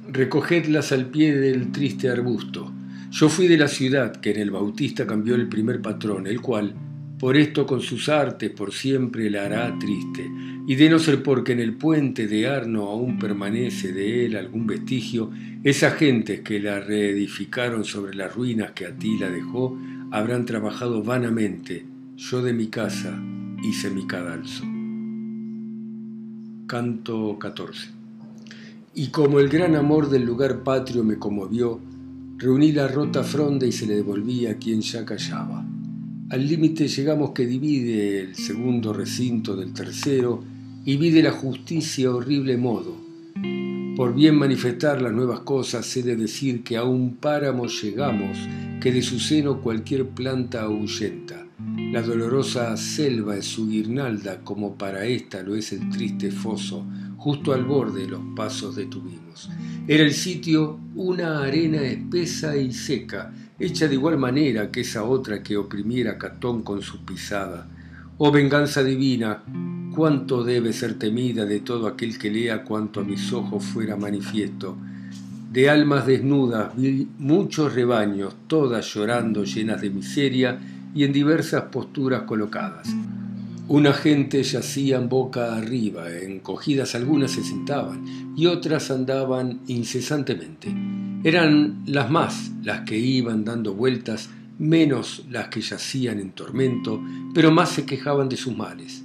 recogedlas 0.09 0.91
al 0.91 1.07
pie 1.07 1.35
del 1.35 1.71
triste 1.71 2.09
arbusto. 2.09 2.71
Yo 3.11 3.29
fui 3.29 3.47
de 3.47 3.57
la 3.57 3.67
ciudad 3.67 4.15
que 4.15 4.31
en 4.31 4.39
el 4.39 4.51
Bautista 4.51 5.05
cambió 5.05 5.35
el 5.35 5.49
primer 5.49 5.81
patrón, 5.81 6.27
el 6.27 6.41
cual, 6.41 6.73
por 7.19 7.37
esto 7.37 7.65
con 7.65 7.81
sus 7.81 8.09
artes 8.09 8.49
por 8.49 8.73
siempre 8.73 9.29
la 9.29 9.45
hará 9.45 9.77
triste, 9.77 10.29
y 10.67 10.75
de 10.75 10.89
no 10.89 10.97
ser 10.97 11.21
porque 11.21 11.51
en 11.51 11.59
el 11.59 11.73
puente 11.73 12.27
de 12.27 12.47
Arno 12.47 12.87
aún 12.87 13.19
permanece 13.19 13.91
de 13.91 14.25
él 14.25 14.35
algún 14.35 14.65
vestigio, 14.65 15.31
esas 15.63 15.95
gentes 15.95 16.41
que 16.41 16.59
la 16.59 16.79
reedificaron 16.79 17.83
sobre 17.83 18.15
las 18.15 18.33
ruinas 18.33 18.71
que 18.71 18.85
Atila 18.85 19.29
dejó, 19.29 19.77
habrán 20.11 20.45
trabajado 20.45 21.03
vanamente, 21.03 21.85
yo 22.15 22.41
de 22.41 22.53
mi 22.53 22.67
casa 22.67 23.21
hice 23.63 23.89
mi 23.89 24.07
cadalso. 24.07 24.63
Canto 26.67 27.37
14. 27.37 28.00
Y 28.93 29.07
como 29.07 29.39
el 29.39 29.47
gran 29.47 29.75
amor 29.75 30.09
del 30.09 30.25
lugar 30.25 30.63
patrio 30.63 31.05
me 31.05 31.17
conmovió, 31.17 31.79
reuní 32.37 32.73
la 32.73 32.89
rota 32.89 33.23
fronda 33.23 33.65
y 33.65 33.71
se 33.71 33.85
le 33.85 33.95
devolví 33.95 34.47
a 34.47 34.57
quien 34.57 34.81
ya 34.81 35.05
callaba. 35.05 35.65
Al 36.29 36.47
límite 36.47 36.89
llegamos 36.89 37.31
que 37.31 37.45
divide 37.45 38.19
el 38.19 38.35
segundo 38.35 38.91
recinto 38.91 39.55
del 39.55 39.73
tercero 39.73 40.43
y 40.83 40.97
vi 40.97 41.09
de 41.11 41.23
la 41.23 41.31
justicia 41.31 42.11
horrible 42.13 42.57
modo. 42.57 42.97
Por 43.95 44.13
bien 44.13 44.35
manifestar 44.35 45.01
las 45.01 45.13
nuevas 45.13 45.41
cosas, 45.41 45.95
he 45.95 46.03
de 46.03 46.17
decir 46.17 46.63
que 46.63 46.75
a 46.75 46.83
un 46.83 47.15
páramo 47.15 47.67
llegamos 47.67 48.37
que 48.81 48.91
de 48.91 49.01
su 49.01 49.19
seno 49.19 49.61
cualquier 49.61 50.09
planta 50.09 50.63
ahuyenta. 50.63 51.45
La 51.91 52.01
dolorosa 52.01 52.75
selva 52.75 53.37
es 53.37 53.45
su 53.45 53.69
guirnalda, 53.69 54.41
como 54.43 54.75
para 54.75 55.05
ésta 55.05 55.43
lo 55.43 55.55
es 55.55 55.71
el 55.71 55.89
triste 55.89 56.31
foso, 56.31 56.85
justo 57.21 57.53
al 57.53 57.65
borde 57.65 58.07
los 58.07 58.21
pasos 58.35 58.75
detuvimos. 58.75 59.47
Era 59.87 60.03
el 60.03 60.13
sitio 60.13 60.79
una 60.95 61.43
arena 61.43 61.83
espesa 61.83 62.57
y 62.57 62.73
seca, 62.73 63.31
hecha 63.59 63.87
de 63.87 63.93
igual 63.93 64.17
manera 64.17 64.71
que 64.71 64.81
esa 64.81 65.03
otra 65.03 65.43
que 65.43 65.55
oprimiera 65.55 66.17
Catón 66.17 66.63
con 66.63 66.81
su 66.81 67.05
pisada. 67.05 67.67
Oh 68.17 68.31
venganza 68.31 68.83
divina, 68.83 69.43
cuánto 69.95 70.43
debe 70.43 70.73
ser 70.73 70.95
temida 70.97 71.45
de 71.45 71.59
todo 71.59 71.85
aquel 71.85 72.17
que 72.17 72.31
lea 72.31 72.63
cuanto 72.63 73.01
a 73.01 73.03
mis 73.03 73.31
ojos 73.31 73.63
fuera 73.63 73.95
manifiesto 73.95 74.75
de 75.51 75.69
almas 75.69 76.07
desnudas 76.07 76.71
vi 76.77 77.09
muchos 77.19 77.75
rebaños, 77.75 78.33
todas 78.47 78.85
llorando 78.93 79.43
llenas 79.43 79.81
de 79.81 79.89
miseria 79.89 80.57
y 80.95 81.03
en 81.03 81.11
diversas 81.11 81.63
posturas 81.63 82.21
colocadas. 82.21 82.87
Una 83.67 83.93
gente 83.93 84.43
yacían 84.43 85.07
boca 85.07 85.55
arriba, 85.55 86.11
encogidas 86.11 86.93
algunas 86.95 87.31
se 87.31 87.43
sentaban 87.43 88.33
y 88.35 88.47
otras 88.47 88.91
andaban 88.91 89.61
incesantemente. 89.67 90.75
Eran 91.23 91.83
las 91.85 92.09
más 92.09 92.51
las 92.63 92.81
que 92.81 92.97
iban 92.97 93.45
dando 93.45 93.73
vueltas, 93.73 94.29
menos 94.59 95.23
las 95.29 95.47
que 95.47 95.61
yacían 95.61 96.19
en 96.19 96.31
tormento, 96.31 97.01
pero 97.33 97.51
más 97.51 97.69
se 97.69 97.85
quejaban 97.85 98.27
de 98.27 98.37
sus 98.37 98.57
males. 98.57 99.03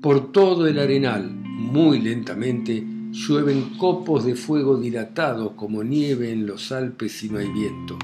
Por 0.00 0.32
todo 0.32 0.66
el 0.66 0.78
arenal, 0.78 1.30
muy 1.30 2.00
lentamente, 2.00 2.82
llueven 3.12 3.76
copos 3.76 4.24
de 4.24 4.34
fuego 4.34 4.78
dilatados 4.78 5.52
como 5.56 5.82
nieve 5.82 6.32
en 6.32 6.46
los 6.46 6.72
Alpes 6.72 7.12
si 7.12 7.28
no 7.28 7.38
hay 7.38 7.50
viento. 7.50 7.98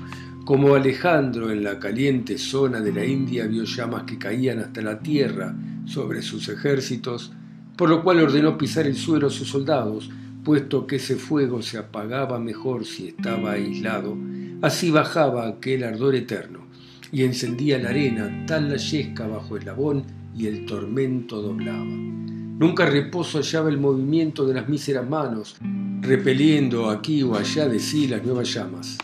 Como 0.44 0.74
Alejandro 0.74 1.50
en 1.50 1.64
la 1.64 1.78
caliente 1.78 2.36
zona 2.38 2.80
de 2.80 2.92
la 2.92 3.04
India 3.04 3.46
vio 3.46 3.64
llamas 3.64 4.02
que 4.02 4.18
caían 4.18 4.58
hasta 4.58 4.82
la 4.82 4.98
tierra 4.98 5.54
sobre 5.86 6.22
sus 6.22 6.48
ejércitos, 6.48 7.32
por 7.76 7.88
lo 7.88 8.02
cual 8.02 8.20
ordenó 8.20 8.58
pisar 8.58 8.86
el 8.86 8.96
suelo 8.96 9.28
a 9.28 9.30
sus 9.30 9.48
soldados, 9.48 10.10
puesto 10.44 10.86
que 10.86 10.96
ese 10.96 11.16
fuego 11.16 11.62
se 11.62 11.78
apagaba 11.78 12.38
mejor 12.38 12.84
si 12.84 13.08
estaba 13.08 13.52
aislado, 13.52 14.16
así 14.62 14.90
bajaba 14.90 15.48
aquel 15.48 15.84
ardor 15.84 16.14
eterno, 16.14 16.66
y 17.10 17.24
encendía 17.24 17.78
la 17.78 17.90
arena 17.90 18.44
tal 18.46 18.68
la 18.68 18.76
yesca 18.76 19.26
bajo 19.26 19.56
el 19.56 19.64
labón 19.64 20.04
y 20.36 20.46
el 20.46 20.66
tormento 20.66 21.40
doblaba. 21.40 21.84
Nunca 21.84 22.86
reposo 22.86 23.38
hallaba 23.38 23.68
el 23.68 23.78
movimiento 23.78 24.46
de 24.46 24.54
las 24.54 24.68
míseras 24.68 25.08
manos, 25.08 25.56
repeliendo 26.00 26.88
aquí 26.90 27.22
o 27.22 27.34
allá 27.34 27.68
de 27.68 27.78
sí 27.78 28.08
las 28.08 28.24
nuevas 28.24 28.52
llamas. 28.52 28.98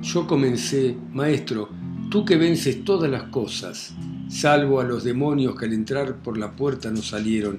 Yo 0.00 0.26
comencé, 0.26 0.96
Maestro, 1.12 1.68
tú 2.10 2.24
que 2.24 2.36
vences 2.36 2.84
todas 2.84 3.10
las 3.10 3.24
cosas, 3.24 3.94
salvo 4.28 4.80
a 4.80 4.84
los 4.84 5.04
demonios 5.04 5.54
que 5.56 5.66
al 5.66 5.72
entrar 5.72 6.16
por 6.22 6.38
la 6.38 6.52
puerta 6.52 6.90
no 6.90 7.02
salieron. 7.02 7.58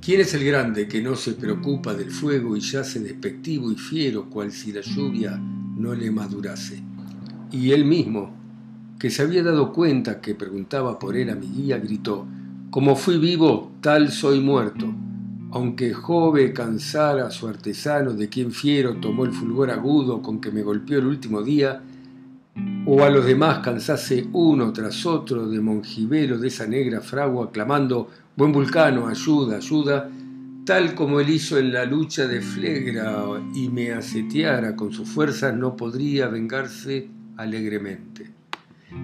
¿Quién 0.00 0.20
es 0.20 0.34
el 0.34 0.44
grande 0.44 0.86
que 0.86 1.00
no 1.00 1.16
se 1.16 1.32
preocupa 1.32 1.94
del 1.94 2.10
fuego 2.10 2.56
y 2.56 2.60
yace 2.60 3.00
despectivo 3.00 3.72
y 3.72 3.76
fiero 3.76 4.28
cual 4.28 4.52
si 4.52 4.72
la 4.72 4.82
lluvia 4.82 5.36
no 5.38 5.94
le 5.94 6.10
madurase? 6.10 6.82
Y 7.50 7.70
él 7.70 7.84
mismo, 7.84 8.30
que 8.98 9.10
se 9.10 9.22
había 9.22 9.42
dado 9.42 9.72
cuenta 9.72 10.20
que 10.20 10.34
preguntaba 10.34 10.98
por 10.98 11.16
él 11.16 11.30
a 11.30 11.34
mi 11.34 11.46
guía, 11.46 11.78
gritó, 11.78 12.26
como 12.70 12.96
fui 12.96 13.18
vivo, 13.18 13.72
tal 13.80 14.10
soy 14.10 14.40
muerto. 14.40 14.92
Aunque 15.52 15.94
Jove 15.94 16.52
cansara 16.52 17.28
a 17.28 17.30
su 17.30 17.46
artesano 17.46 18.12
de 18.12 18.28
quien 18.28 18.50
fiero 18.50 18.96
tomó 18.96 19.24
el 19.24 19.32
fulgor 19.32 19.70
agudo 19.70 20.20
con 20.20 20.40
que 20.40 20.50
me 20.50 20.62
golpeó 20.62 20.98
el 20.98 21.06
último 21.06 21.42
día, 21.42 21.80
o 22.86 23.02
a 23.02 23.10
los 23.10 23.24
demás 23.24 23.60
cansase 23.60 24.26
uno 24.32 24.72
tras 24.72 25.06
otro 25.06 25.48
de 25.48 25.60
mongibelo 25.60 26.38
de 26.38 26.48
esa 26.48 26.66
negra 26.66 27.00
fragua 27.00 27.50
clamando 27.50 28.10
Buen 28.36 28.50
vulcano, 28.50 29.06
ayuda, 29.06 29.58
ayuda, 29.58 30.10
tal 30.64 30.96
como 30.96 31.20
él 31.20 31.30
hizo 31.30 31.56
en 31.56 31.72
la 31.72 31.84
lucha 31.84 32.26
de 32.26 32.40
Flegra 32.40 33.26
y 33.54 33.68
me 33.68 33.92
aseteara 33.92 34.74
con 34.74 34.92
sus 34.92 35.08
fuerzas, 35.08 35.56
no 35.56 35.76
podría 35.76 36.26
vengarse 36.26 37.08
alegremente. 37.36 38.32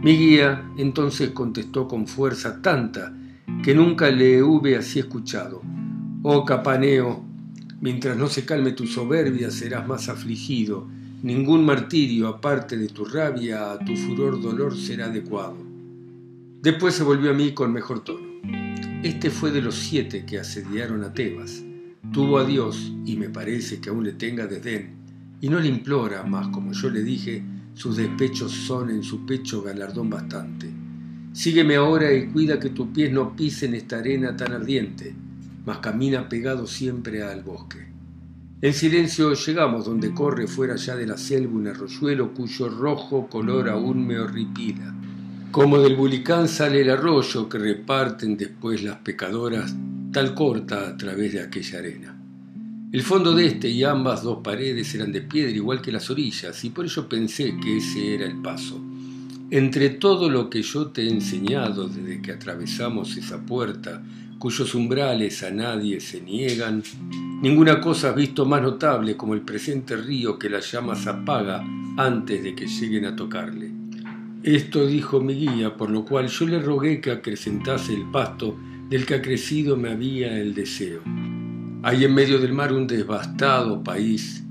Mi 0.02 0.16
guía 0.16 0.68
entonces 0.78 1.30
contestó 1.30 1.86
con 1.86 2.08
fuerza 2.08 2.60
tanta 2.60 3.14
que 3.62 3.72
nunca 3.72 4.10
le 4.10 4.42
hube 4.42 4.76
así 4.76 4.98
escuchado. 4.98 5.62
Oh 6.24 6.44
Capaneo, 6.44 7.24
mientras 7.80 8.16
no 8.16 8.26
se 8.26 8.44
calme 8.44 8.72
tu 8.72 8.88
soberbia 8.88 9.52
serás 9.52 9.86
más 9.86 10.08
afligido, 10.08 10.88
ningún 11.22 11.64
martirio 11.64 12.28
aparte 12.28 12.76
de 12.76 12.88
tu 12.88 13.04
rabia 13.04 13.78
tu 13.84 13.94
furor 13.96 14.40
dolor 14.40 14.76
será 14.76 15.06
adecuado. 15.06 15.56
Después 16.62 16.94
se 16.94 17.02
volvió 17.02 17.30
a 17.30 17.34
mí 17.34 17.52
con 17.52 17.72
mejor 17.72 18.04
tono. 18.04 18.28
Este 19.02 19.30
fue 19.30 19.50
de 19.50 19.62
los 19.62 19.74
siete 19.74 20.24
que 20.24 20.38
asediaron 20.38 21.04
a 21.04 21.12
Tebas. 21.12 21.62
Tuvo 22.12 22.38
a 22.38 22.44
Dios, 22.44 22.92
y 23.04 23.16
me 23.16 23.28
parece 23.28 23.80
que 23.80 23.90
aún 23.90 24.04
le 24.04 24.12
tenga 24.12 24.46
desdén, 24.46 24.94
y 25.40 25.48
no 25.48 25.60
le 25.60 25.68
implora, 25.68 26.22
mas 26.22 26.48
como 26.48 26.72
yo 26.72 26.90
le 26.90 27.02
dije, 27.02 27.42
sus 27.74 27.96
despechos 27.96 28.52
son 28.52 28.90
en 28.90 29.02
su 29.02 29.24
pecho 29.24 29.62
galardón 29.62 30.10
bastante. 30.10 30.70
Sígueme 31.32 31.76
ahora 31.76 32.12
y 32.12 32.26
cuida 32.28 32.58
que 32.58 32.70
tus 32.70 32.88
pies 32.88 33.12
no 33.12 33.36
pisen 33.36 33.74
esta 33.74 33.98
arena 33.98 34.36
tan 34.36 34.52
ardiente, 34.52 35.14
mas 35.64 35.78
camina 35.78 36.28
pegado 36.28 36.66
siempre 36.66 37.22
al 37.22 37.42
bosque. 37.42 37.89
En 38.62 38.74
silencio 38.74 39.32
llegamos 39.32 39.86
donde 39.86 40.12
corre 40.12 40.46
fuera 40.46 40.76
ya 40.76 40.94
de 40.94 41.06
la 41.06 41.16
selva 41.16 41.54
un 41.54 41.68
arroyuelo 41.68 42.34
cuyo 42.34 42.68
rojo 42.68 43.26
color 43.26 43.70
aún 43.70 44.06
me 44.06 44.18
horripila. 44.18 44.94
Como 45.50 45.78
del 45.78 45.96
bulicán 45.96 46.46
sale 46.46 46.82
el 46.82 46.90
arroyo 46.90 47.48
que 47.48 47.56
reparten 47.56 48.36
después 48.36 48.82
las 48.82 48.96
pecadoras, 48.96 49.74
tal 50.12 50.34
corta 50.34 50.88
a 50.88 50.96
través 50.98 51.32
de 51.32 51.40
aquella 51.40 51.78
arena. 51.78 52.16
El 52.92 53.02
fondo 53.02 53.34
de 53.34 53.46
este 53.46 53.70
y 53.70 53.82
ambas 53.82 54.22
dos 54.22 54.40
paredes 54.44 54.94
eran 54.94 55.10
de 55.10 55.22
piedra 55.22 55.52
igual 55.52 55.80
que 55.80 55.92
las 55.92 56.10
orillas, 56.10 56.62
y 56.62 56.68
por 56.68 56.84
ello 56.84 57.08
pensé 57.08 57.56
que 57.62 57.78
ese 57.78 58.14
era 58.14 58.26
el 58.26 58.42
paso. 58.42 58.78
Entre 59.50 59.88
todo 59.88 60.28
lo 60.28 60.50
que 60.50 60.60
yo 60.60 60.88
te 60.88 61.04
he 61.04 61.08
enseñado 61.08 61.88
desde 61.88 62.20
que 62.20 62.32
atravesamos 62.32 63.16
esa 63.16 63.40
puerta, 63.40 64.02
cuyos 64.40 64.74
umbrales 64.74 65.42
a 65.42 65.50
nadie 65.50 66.00
se 66.00 66.22
niegan, 66.22 66.82
ninguna 67.42 67.78
cosa 67.78 68.08
has 68.08 68.16
visto 68.16 68.46
más 68.46 68.62
notable 68.62 69.14
como 69.14 69.34
el 69.34 69.42
presente 69.42 69.98
río 69.98 70.38
que 70.38 70.48
las 70.48 70.72
llamas 70.72 71.06
apaga 71.06 71.62
antes 71.98 72.42
de 72.42 72.54
que 72.54 72.66
lleguen 72.66 73.04
a 73.04 73.14
tocarle. 73.14 73.70
Esto 74.42 74.86
dijo 74.86 75.20
mi 75.20 75.34
guía, 75.34 75.76
por 75.76 75.90
lo 75.90 76.06
cual 76.06 76.28
yo 76.28 76.46
le 76.46 76.58
rogué 76.58 77.02
que 77.02 77.10
acrecentase 77.10 77.92
el 77.92 78.10
pasto 78.10 78.56
del 78.88 79.04
que 79.04 79.16
acrecido 79.16 79.76
me 79.76 79.90
había 79.90 80.38
el 80.38 80.54
deseo. 80.54 81.02
Hay 81.82 82.04
en 82.04 82.14
medio 82.14 82.38
del 82.38 82.54
mar 82.54 82.72
un 82.72 82.86
devastado 82.86 83.84
país, 83.84 84.42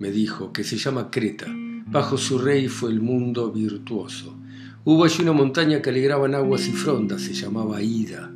me 0.00 0.10
dijo, 0.10 0.52
que 0.52 0.64
se 0.64 0.76
llama 0.76 1.08
Creta. 1.08 1.46
Bajo 1.86 2.18
su 2.18 2.40
rey 2.40 2.66
fue 2.66 2.90
el 2.90 3.00
mundo 3.00 3.52
virtuoso. 3.52 4.36
Hubo 4.82 5.04
allí 5.04 5.22
una 5.22 5.32
montaña 5.32 5.80
que 5.80 5.90
alegraban 5.90 6.34
aguas 6.34 6.66
y 6.66 6.72
frondas, 6.72 7.22
se 7.22 7.32
llamaba 7.32 7.80
Ida, 7.80 8.32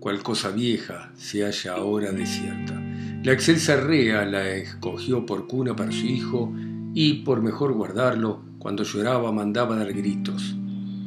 cual 0.00 0.22
cosa 0.22 0.50
vieja 0.50 1.12
se 1.14 1.44
halla 1.44 1.74
ahora 1.74 2.10
desierta. 2.10 2.82
La 3.22 3.32
excelsa 3.32 3.76
rea 3.76 4.24
la 4.24 4.48
escogió 4.48 5.26
por 5.26 5.46
cuna 5.46 5.76
para 5.76 5.92
su 5.92 6.06
hijo 6.06 6.52
y, 6.94 7.22
por 7.22 7.42
mejor 7.42 7.74
guardarlo, 7.74 8.40
cuando 8.58 8.82
lloraba 8.82 9.30
mandaba 9.30 9.76
dar 9.76 9.92
gritos. 9.92 10.56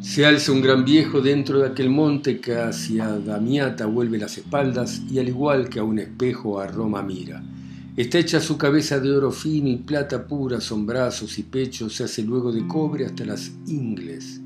Se 0.01 0.25
alza 0.25 0.51
un 0.51 0.61
gran 0.61 0.85
viejo 0.85 1.21
dentro 1.21 1.59
de 1.59 1.69
aquel 1.69 1.89
monte 1.89 2.39
que 2.39 2.55
hacia 2.55 3.07
Damiata 3.07 3.87
vuelve 3.87 4.19
las 4.19 4.37
espaldas 4.37 5.01
y 5.09 5.17
al 5.17 5.27
igual 5.27 5.69
que 5.69 5.79
a 5.79 5.83
un 5.83 5.97
espejo 5.97 6.59
a 6.59 6.67
Roma 6.67 7.01
mira. 7.01 7.43
Está 7.97 8.19
hecha 8.19 8.39
su 8.39 8.57
cabeza 8.57 8.99
de 8.99 9.11
oro 9.11 9.31
fino 9.31 9.69
y 9.69 9.77
plata 9.77 10.27
pura, 10.27 10.61
son 10.61 10.85
brazos 10.85 11.39
y 11.39 11.43
pechos, 11.43 11.95
se 11.95 12.03
hace 12.03 12.21
luego 12.21 12.51
de 12.51 12.67
cobre 12.67 13.05
hasta 13.05 13.25
las 13.25 13.51
ingles 13.65 14.42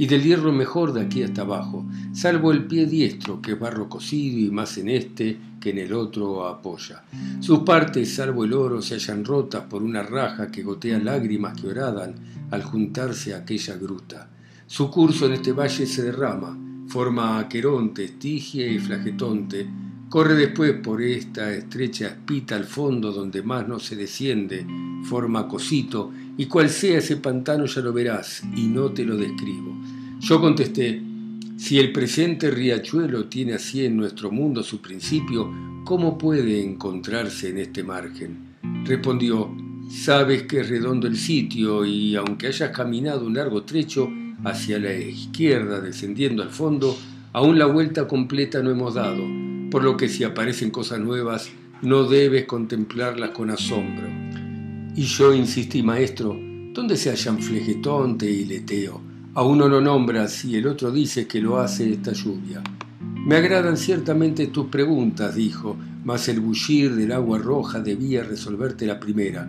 y 0.00 0.06
del 0.06 0.22
hierro 0.22 0.50
mejor 0.50 0.94
de 0.94 1.02
aquí 1.02 1.22
hasta 1.22 1.42
abajo, 1.42 1.84
salvo 2.14 2.52
el 2.52 2.64
pie 2.64 2.86
diestro, 2.86 3.42
que 3.42 3.52
es 3.52 3.60
barro 3.60 3.86
cocido 3.86 4.38
y 4.38 4.50
más 4.50 4.78
en 4.78 4.88
este 4.88 5.36
que 5.60 5.68
en 5.68 5.78
el 5.78 5.92
otro 5.92 6.48
apoya. 6.48 7.02
Sus 7.40 7.58
partes, 7.58 8.14
salvo 8.14 8.44
el 8.44 8.54
oro, 8.54 8.80
se 8.80 8.94
hallan 8.94 9.26
rotas 9.26 9.64
por 9.64 9.82
una 9.82 10.02
raja 10.02 10.50
que 10.50 10.62
gotea 10.62 10.98
lágrimas 10.98 11.60
que 11.60 11.68
oradan 11.68 12.14
al 12.50 12.62
juntarse 12.62 13.34
a 13.34 13.40
aquella 13.40 13.76
gruta. 13.76 14.30
Su 14.66 14.90
curso 14.90 15.26
en 15.26 15.34
este 15.34 15.52
valle 15.52 15.84
se 15.84 16.02
derrama, 16.02 16.58
forma 16.88 17.38
aqueronte, 17.38 18.04
estigia 18.04 18.66
y 18.66 18.78
flagetonte, 18.78 19.68
corre 20.08 20.34
después 20.34 20.72
por 20.82 21.02
esta 21.02 21.52
estrecha 21.52 22.06
espita 22.06 22.56
al 22.56 22.64
fondo 22.64 23.12
donde 23.12 23.42
más 23.42 23.68
no 23.68 23.78
se 23.78 23.96
desciende, 23.96 24.66
forma 25.04 25.46
cosito, 25.46 26.10
y 26.40 26.46
cual 26.46 26.70
sea 26.70 26.96
ese 26.96 27.18
pantano 27.18 27.66
ya 27.66 27.82
lo 27.82 27.92
verás, 27.92 28.42
y 28.56 28.62
no 28.62 28.92
te 28.92 29.04
lo 29.04 29.14
describo. 29.14 29.76
Yo 30.20 30.40
contesté, 30.40 30.98
si 31.58 31.78
el 31.78 31.92
presente 31.92 32.50
riachuelo 32.50 33.26
tiene 33.26 33.52
así 33.52 33.84
en 33.84 33.94
nuestro 33.94 34.30
mundo 34.30 34.62
su 34.62 34.80
principio, 34.80 35.52
¿cómo 35.84 36.16
puede 36.16 36.64
encontrarse 36.64 37.50
en 37.50 37.58
este 37.58 37.84
margen? 37.84 38.54
Respondió, 38.86 39.54
sabes 39.90 40.44
que 40.44 40.60
es 40.60 40.70
redondo 40.70 41.06
el 41.06 41.18
sitio 41.18 41.84
y 41.84 42.16
aunque 42.16 42.46
hayas 42.46 42.70
caminado 42.70 43.26
un 43.26 43.34
largo 43.34 43.64
trecho 43.64 44.08
hacia 44.42 44.78
la 44.78 44.94
izquierda 44.94 45.82
descendiendo 45.82 46.42
al 46.42 46.48
fondo, 46.48 46.96
aún 47.34 47.58
la 47.58 47.66
vuelta 47.66 48.08
completa 48.08 48.62
no 48.62 48.70
hemos 48.70 48.94
dado, 48.94 49.22
por 49.70 49.84
lo 49.84 49.98
que 49.98 50.08
si 50.08 50.24
aparecen 50.24 50.70
cosas 50.70 51.00
nuevas, 51.00 51.50
no 51.82 52.04
debes 52.04 52.46
contemplarlas 52.46 53.32
con 53.32 53.50
asombro. 53.50 54.09
Y 54.96 55.02
yo 55.02 55.32
insistí, 55.32 55.82
maestro, 55.82 56.36
¿dónde 56.74 56.96
se 56.96 57.10
hallan 57.10 57.40
Flegetonte 57.40 58.28
y 58.28 58.44
Leteo? 58.44 59.00
A 59.34 59.44
uno 59.44 59.68
lo 59.68 59.80
nombras 59.80 60.44
y 60.44 60.56
el 60.56 60.66
otro 60.66 60.90
dice 60.90 61.28
que 61.28 61.40
lo 61.40 61.58
hace 61.58 61.92
esta 61.92 62.12
lluvia. 62.12 62.60
Me 63.24 63.36
agradan 63.36 63.76
ciertamente 63.76 64.48
tus 64.48 64.66
preguntas, 64.66 65.36
dijo, 65.36 65.76
mas 66.04 66.28
el 66.28 66.40
bullir 66.40 66.96
del 66.96 67.12
agua 67.12 67.38
roja 67.38 67.80
debía 67.80 68.24
resolverte 68.24 68.86
la 68.86 68.98
primera. 68.98 69.48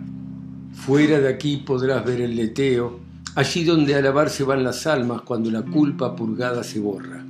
Fuera 0.72 1.18
de 1.18 1.28
aquí 1.28 1.56
podrás 1.56 2.04
ver 2.04 2.20
el 2.20 2.36
leteo, 2.36 3.00
allí 3.34 3.64
donde 3.64 3.96
a 3.96 4.00
lavarse 4.00 4.44
van 4.44 4.62
las 4.62 4.86
almas 4.86 5.22
cuando 5.22 5.50
la 5.50 5.62
culpa 5.62 6.14
purgada 6.14 6.62
se 6.62 6.78
borra. 6.78 7.24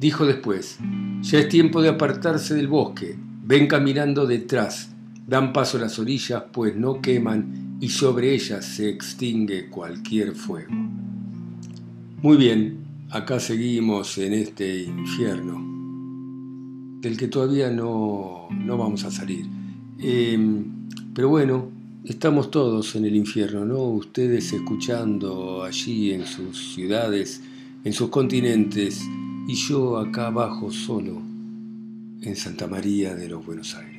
Dijo 0.00 0.26
después, 0.26 0.78
ya 1.20 1.38
es 1.38 1.48
tiempo 1.48 1.80
de 1.80 1.90
apartarse 1.90 2.54
del 2.54 2.66
bosque, 2.66 3.16
ven 3.44 3.68
caminando 3.68 4.26
detrás, 4.26 4.93
dan 5.26 5.52
paso 5.52 5.78
las 5.78 5.98
orillas, 5.98 6.44
pues 6.52 6.76
no 6.76 7.00
queman 7.00 7.76
y 7.80 7.88
sobre 7.88 8.34
ellas 8.34 8.64
se 8.64 8.88
extingue 8.88 9.68
cualquier 9.68 10.34
fuego. 10.34 10.72
Muy 12.22 12.36
bien, 12.36 12.78
acá 13.10 13.38
seguimos 13.40 14.16
en 14.18 14.32
este 14.32 14.84
infierno, 14.84 15.62
del 17.00 17.16
que 17.16 17.28
todavía 17.28 17.70
no, 17.70 18.48
vamos 18.66 19.04
a 19.04 19.10
salir. 19.10 19.46
Em, 19.98 20.64
pero 21.14 21.28
bueno, 21.28 21.68
estamos 22.04 22.50
todos 22.50 22.96
en 22.96 23.04
el 23.04 23.16
infierno, 23.16 23.64
¿no? 23.64 23.82
Ustedes 23.82 24.52
escuchando 24.52 25.62
allí 25.62 26.12
en 26.12 26.26
sus 26.26 26.74
ciudades, 26.74 27.42
en 27.84 27.92
sus 27.92 28.08
continentes, 28.08 29.02
y 29.46 29.54
yo 29.54 29.98
acá 29.98 30.28
abajo 30.28 30.70
solo, 30.72 31.20
en 32.22 32.36
Santa 32.36 32.66
María 32.66 33.14
de 33.14 33.28
los 33.28 33.44
Buenos 33.44 33.74
Aires. 33.74 33.93